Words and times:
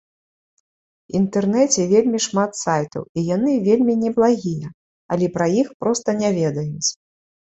Інтэрнеце 1.17 1.81
вельмі 1.91 2.21
шмат 2.27 2.51
сайтаў 2.59 3.03
і 3.17 3.25
яны 3.35 3.53
вельмі 3.67 3.93
неблагія, 4.05 4.67
але 5.17 5.29
пра 5.37 5.47
іх 5.61 5.67
проста 5.85 6.09
не 6.23 6.29
ведаюць. 6.39 6.89